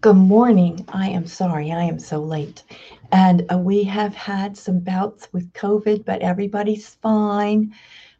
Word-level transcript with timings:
Good 0.00 0.14
morning. 0.14 0.84
I 0.90 1.08
am 1.08 1.26
sorry, 1.26 1.72
I 1.72 1.82
am 1.82 1.98
so 1.98 2.20
late. 2.20 2.62
And 3.10 3.44
uh, 3.52 3.58
we 3.58 3.82
have 3.82 4.14
had 4.14 4.56
some 4.56 4.78
bouts 4.78 5.26
with 5.32 5.52
COVID, 5.54 6.04
but 6.04 6.22
everybody's 6.22 6.94
fine. 7.02 7.74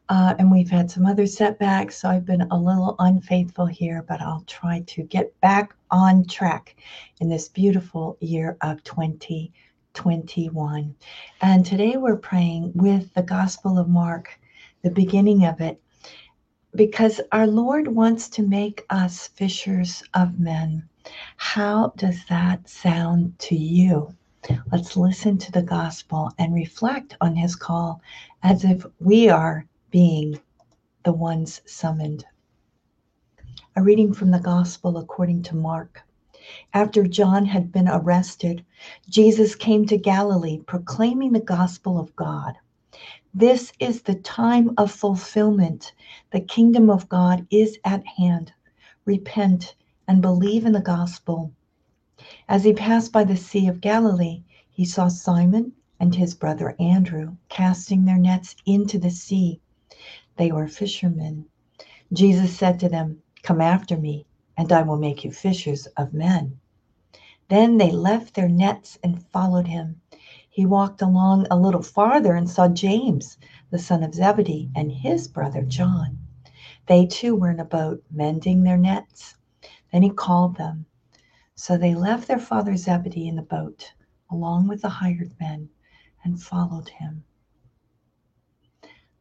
Uh, 0.08 0.34
and 0.40 0.50
we've 0.50 0.70
had 0.70 0.90
some 0.90 1.06
other 1.06 1.24
setbacks, 1.24 1.98
so 1.98 2.08
I've 2.08 2.26
been 2.26 2.48
a 2.50 2.58
little 2.58 2.96
unfaithful 2.98 3.66
here, 3.66 4.04
but 4.08 4.20
I'll 4.20 4.42
try 4.48 4.82
to 4.88 5.04
get 5.04 5.40
back 5.40 5.72
on 5.92 6.26
track 6.26 6.74
in 7.20 7.28
this 7.28 7.48
beautiful 7.48 8.16
year 8.18 8.56
of 8.62 8.82
2021. 8.82 10.96
And 11.42 11.64
today 11.64 11.96
we're 11.96 12.16
praying 12.16 12.72
with 12.74 13.14
the 13.14 13.22
Gospel 13.22 13.78
of 13.78 13.88
Mark, 13.88 14.36
the 14.82 14.90
beginning 14.90 15.44
of 15.44 15.60
it, 15.60 15.80
because 16.74 17.20
our 17.30 17.46
Lord 17.46 17.86
wants 17.86 18.28
to 18.30 18.42
make 18.42 18.84
us 18.90 19.28
fishers 19.28 20.02
of 20.14 20.40
men. 20.40 20.82
How 21.36 21.92
does 21.96 22.24
that 22.26 22.68
sound 22.68 23.38
to 23.40 23.56
you? 23.56 24.14
Let's 24.70 24.96
listen 24.96 25.38
to 25.38 25.52
the 25.52 25.62
gospel 25.62 26.30
and 26.38 26.54
reflect 26.54 27.16
on 27.20 27.36
his 27.36 27.56
call 27.56 28.00
as 28.42 28.64
if 28.64 28.84
we 29.00 29.28
are 29.28 29.66
being 29.90 30.40
the 31.04 31.12
ones 31.12 31.60
summoned. 31.66 32.24
A 33.76 33.82
reading 33.82 34.12
from 34.12 34.30
the 34.30 34.40
gospel 34.40 34.98
according 34.98 35.42
to 35.44 35.56
Mark. 35.56 36.02
After 36.74 37.06
John 37.06 37.46
had 37.46 37.72
been 37.72 37.88
arrested, 37.88 38.64
Jesus 39.08 39.54
came 39.54 39.86
to 39.86 39.96
Galilee 39.98 40.60
proclaiming 40.66 41.32
the 41.32 41.40
gospel 41.40 41.98
of 41.98 42.14
God. 42.16 42.54
This 43.34 43.72
is 43.78 44.02
the 44.02 44.16
time 44.16 44.72
of 44.78 44.90
fulfillment. 44.90 45.92
The 46.30 46.40
kingdom 46.40 46.90
of 46.90 47.08
God 47.08 47.46
is 47.50 47.78
at 47.84 48.06
hand. 48.06 48.52
Repent 49.04 49.74
and 50.08 50.22
believe 50.22 50.64
in 50.64 50.72
the 50.72 50.80
gospel. 50.80 51.52
As 52.48 52.64
he 52.64 52.72
passed 52.72 53.12
by 53.12 53.22
the 53.22 53.36
Sea 53.36 53.68
of 53.68 53.80
Galilee, 53.80 54.42
he 54.70 54.84
saw 54.84 55.06
Simon 55.06 55.74
and 56.00 56.14
his 56.14 56.34
brother 56.34 56.74
Andrew 56.80 57.36
casting 57.48 58.04
their 58.04 58.16
nets 58.16 58.56
into 58.64 58.98
the 58.98 59.10
sea. 59.10 59.60
They 60.36 60.50
were 60.50 60.66
fishermen. 60.66 61.44
Jesus 62.12 62.56
said 62.56 62.80
to 62.80 62.88
them, 62.88 63.22
Come 63.42 63.60
after 63.60 63.96
me, 63.96 64.24
and 64.56 64.72
I 64.72 64.82
will 64.82 64.96
make 64.96 65.24
you 65.24 65.30
fishers 65.30 65.86
of 65.96 66.14
men. 66.14 66.58
Then 67.48 67.76
they 67.76 67.90
left 67.90 68.34
their 68.34 68.48
nets 68.48 68.98
and 69.04 69.22
followed 69.26 69.68
him. 69.68 70.00
He 70.48 70.66
walked 70.66 71.02
along 71.02 71.46
a 71.50 71.58
little 71.58 71.82
farther 71.82 72.34
and 72.34 72.48
saw 72.48 72.68
James, 72.68 73.38
the 73.70 73.78
son 73.78 74.02
of 74.02 74.14
Zebedee, 74.14 74.70
and 74.74 74.90
his 74.90 75.28
brother 75.28 75.62
John. 75.62 76.18
They 76.86 77.06
too 77.06 77.36
were 77.36 77.50
in 77.50 77.60
a 77.60 77.64
boat, 77.64 78.02
mending 78.10 78.62
their 78.64 78.78
nets. 78.78 79.34
Then 79.92 80.02
he 80.02 80.10
called 80.10 80.56
them. 80.56 80.86
So 81.54 81.76
they 81.76 81.94
left 81.94 82.28
their 82.28 82.38
father 82.38 82.76
Zebedee 82.76 83.26
in 83.26 83.36
the 83.36 83.42
boat, 83.42 83.92
along 84.30 84.68
with 84.68 84.82
the 84.82 84.88
hired 84.88 85.34
men, 85.40 85.70
and 86.22 86.42
followed 86.42 86.88
him. 86.88 87.24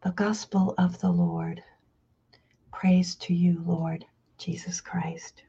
The 0.01 0.11
Gospel 0.11 0.75
of 0.77 0.99
the 0.99 1.11
Lord. 1.11 1.63
Praise 2.71 3.15
to 3.15 3.33
you, 3.33 3.63
Lord 3.65 4.05
Jesus 4.37 4.81
Christ. 4.81 5.43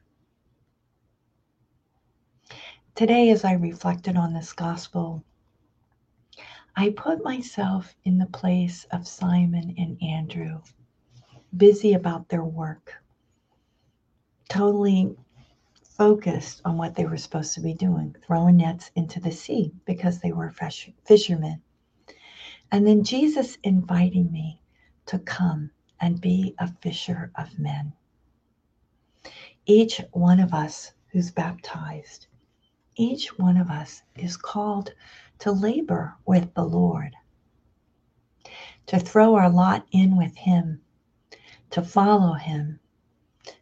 Today, 2.95 3.29
as 3.29 3.45
I 3.45 3.53
reflected 3.53 4.17
on 4.17 4.33
this 4.33 4.51
Gospel, 4.53 5.23
I 6.75 6.89
put 6.91 7.23
myself 7.23 7.95
in 8.03 8.17
the 8.17 8.25
place 8.25 8.85
of 8.85 9.07
Simon 9.07 9.75
and 9.77 10.01
Andrew, 10.01 10.61
busy 11.55 11.93
about 11.93 12.29
their 12.29 12.43
work 12.43 13.03
totally 14.49 15.15
focused 15.83 16.61
on 16.65 16.77
what 16.77 16.95
they 16.95 17.05
were 17.05 17.17
supposed 17.17 17.53
to 17.53 17.61
be 17.61 17.73
doing, 17.73 18.15
throwing 18.25 18.57
nets 18.57 18.91
into 18.95 19.19
the 19.19 19.31
sea 19.31 19.71
because 19.85 20.19
they 20.19 20.31
were 20.31 20.49
fish, 20.49 20.89
fishermen. 21.05 21.61
And 22.71 22.85
then 22.85 23.03
Jesus 23.03 23.57
inviting 23.63 24.31
me 24.31 24.61
to 25.07 25.19
come 25.19 25.71
and 25.99 26.21
be 26.21 26.55
a 26.59 26.67
fisher 26.81 27.31
of 27.35 27.59
men. 27.59 27.93
Each 29.65 30.01
one 30.11 30.39
of 30.39 30.53
us 30.53 30.93
who's 31.11 31.31
baptized, 31.31 32.27
each 32.95 33.37
one 33.37 33.57
of 33.57 33.69
us 33.69 34.01
is 34.15 34.37
called 34.37 34.93
to 35.39 35.51
labor 35.51 36.15
with 36.25 36.53
the 36.53 36.63
Lord, 36.63 37.15
to 38.87 38.99
throw 38.99 39.35
our 39.35 39.49
lot 39.49 39.85
in 39.91 40.17
with 40.17 40.35
Him, 40.35 40.81
to 41.71 41.81
follow 41.81 42.33
Him, 42.33 42.79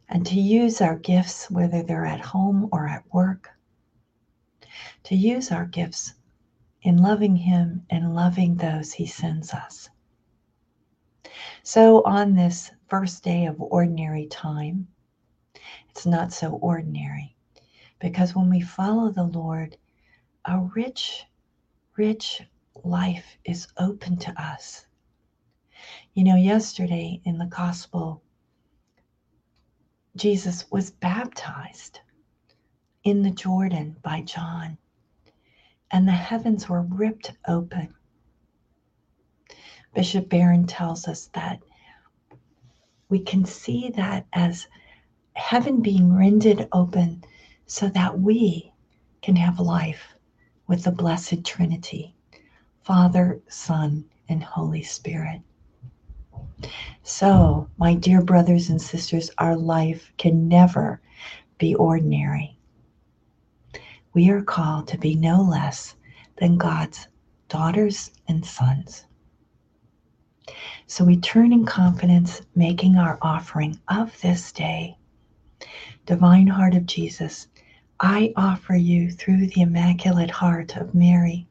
and 0.10 0.26
to 0.26 0.40
use 0.40 0.82
our 0.82 0.98
gifts, 0.98 1.50
whether 1.52 1.84
they're 1.84 2.06
at 2.06 2.22
home 2.22 2.70
or 2.72 2.88
at 2.88 3.04
work, 3.14 3.50
to 5.04 5.16
use 5.16 5.52
our 5.52 5.66
gifts 5.66 6.14
in 6.82 6.98
loving 6.98 7.36
Him 7.36 7.86
and 7.90 8.16
loving 8.16 8.56
those 8.56 8.94
He 8.94 9.06
sends 9.06 9.54
us. 9.54 9.90
So, 11.64 12.04
on 12.04 12.34
this 12.34 12.72
first 12.88 13.24
day 13.24 13.46
of 13.46 13.62
ordinary 13.62 14.28
time, 14.28 14.88
it's 15.90 16.06
not 16.06 16.32
so 16.32 16.52
ordinary 16.52 17.36
because 18.00 18.36
when 18.36 18.50
we 18.50 18.62
follow 18.62 19.12
the 19.12 19.24
Lord, 19.24 19.78
a 20.46 20.60
rich, 20.76 21.26
rich 21.98 22.42
life 22.84 23.38
is 23.44 23.68
open 23.78 24.18
to 24.18 24.42
us. 24.42 24.86
You 26.14 26.24
know, 26.24 26.36
yesterday 26.36 27.22
in 27.26 27.38
the 27.38 27.46
gospel, 27.46 28.22
Jesus 30.18 30.66
was 30.72 30.90
baptized 30.92 32.00
in 33.04 33.22
the 33.22 33.32
Jordan 33.32 33.96
by 34.02 34.22
John, 34.22 34.78
and 35.92 36.08
the 36.08 36.12
heavens 36.12 36.68
were 36.68 36.82
ripped 36.82 37.34
open. 37.48 37.94
Bishop 39.94 40.28
Barron 40.30 40.66
tells 40.66 41.08
us 41.08 41.28
that 41.34 41.62
we 43.10 43.20
can 43.20 43.46
see 43.46 43.92
that 43.96 44.26
as 44.34 44.68
heaven 45.34 45.82
being 45.82 46.16
rended 46.16 46.68
open 46.72 47.24
so 47.68 47.88
that 47.90 48.20
we 48.20 48.74
can 49.22 49.36
have 49.36 49.60
life 49.60 50.16
with 50.68 50.84
the 50.84 50.92
Blessed 50.92 51.46
Trinity 51.46 52.16
Father, 52.82 53.42
Son, 53.50 54.06
and 54.30 54.44
Holy 54.44 54.82
Spirit. 54.82 55.42
So, 57.04 57.70
my 57.78 57.94
dear 57.94 58.22
brothers 58.22 58.70
and 58.70 58.82
sisters, 58.82 59.30
our 59.38 59.56
life 59.56 60.12
can 60.18 60.48
never 60.48 61.00
be 61.60 61.76
ordinary. 61.76 62.58
We 64.14 64.32
are 64.32 64.42
called 64.42 64.88
to 64.88 64.98
be 64.98 65.14
no 65.14 65.42
less 65.42 65.96
than 66.38 66.58
God's 66.58 67.08
daughters 67.48 68.10
and 68.28 68.44
sons. 68.44 69.06
So 70.88 71.06
we 71.06 71.18
turn 71.18 71.54
in 71.54 71.66
confidence, 71.66 72.42
making 72.56 72.98
our 72.98 73.20
offering 73.22 73.80
of 73.88 74.20
this 74.22 74.52
day. 74.52 74.98
Divine 76.08 76.48
Heart 76.48 76.74
of 76.74 76.88
Jesus, 76.88 77.48
I 78.00 78.34
offer 78.36 78.76
you 78.76 79.12
through 79.12 79.46
the 79.46 79.62
Immaculate 79.62 80.32
Heart 80.32 80.76
of 80.78 80.96
Mary, 80.96 81.48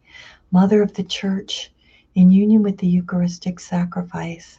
Mother 0.50 0.82
of 0.82 0.94
the 0.94 1.04
Church, 1.04 1.70
in 2.14 2.32
union 2.32 2.62
with 2.62 2.78
the 2.78 2.88
Eucharistic 2.88 3.60
sacrifice 3.60 4.58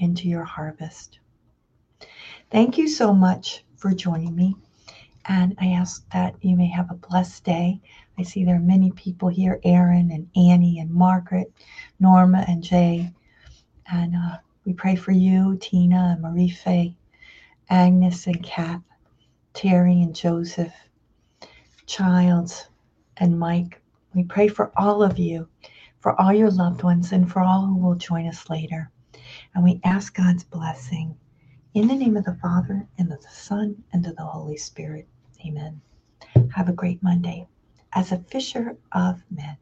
into 0.00 0.28
your 0.28 0.44
harvest. 0.44 1.20
Thank 2.50 2.76
you 2.78 2.88
so 2.88 3.14
much 3.14 3.64
for 3.76 3.92
joining 3.92 4.34
me. 4.34 4.56
And 5.26 5.54
I 5.60 5.68
ask 5.68 6.08
that 6.10 6.34
you 6.42 6.56
may 6.56 6.66
have 6.68 6.90
a 6.90 6.94
blessed 6.94 7.44
day. 7.44 7.80
I 8.18 8.22
see 8.22 8.44
there 8.44 8.56
are 8.56 8.60
many 8.60 8.90
people 8.92 9.28
here 9.28 9.60
Aaron 9.64 10.10
and 10.10 10.28
Annie 10.34 10.80
and 10.80 10.90
Margaret, 10.90 11.52
Norma 12.00 12.44
and 12.48 12.62
Jay. 12.62 13.12
And 13.92 14.16
uh, 14.16 14.38
we 14.64 14.72
pray 14.72 14.96
for 14.96 15.12
you, 15.12 15.56
Tina 15.60 16.14
and 16.14 16.22
Marie 16.22 16.50
Faye, 16.50 16.96
Agnes 17.68 18.26
and 18.26 18.42
Kath, 18.42 18.82
Terry 19.52 20.02
and 20.02 20.14
Joseph, 20.14 20.74
Childs 21.86 22.68
and 23.18 23.38
Mike. 23.38 23.80
We 24.14 24.24
pray 24.24 24.48
for 24.48 24.72
all 24.76 25.02
of 25.02 25.18
you, 25.18 25.48
for 26.00 26.20
all 26.20 26.32
your 26.32 26.50
loved 26.50 26.82
ones, 26.82 27.12
and 27.12 27.30
for 27.30 27.40
all 27.40 27.66
who 27.66 27.76
will 27.76 27.94
join 27.94 28.26
us 28.26 28.48
later. 28.50 28.90
And 29.54 29.64
we 29.64 29.80
ask 29.84 30.14
God's 30.14 30.44
blessing. 30.44 31.16
In 31.74 31.88
the 31.88 31.94
name 31.96 32.16
of 32.16 32.24
the 32.24 32.34
Father, 32.34 32.86
and 32.98 33.12
of 33.12 33.22
the 33.22 33.28
Son, 33.30 33.82
and 33.92 34.06
of 34.06 34.16
the 34.16 34.24
Holy 34.24 34.56
Spirit. 34.56 35.08
Amen. 35.46 35.80
Have 36.54 36.68
a 36.68 36.72
great 36.72 37.02
Monday. 37.02 37.46
as 37.92 38.12
a 38.12 38.18
fisher 38.18 38.76
of 38.92 39.22
men. 39.30 39.56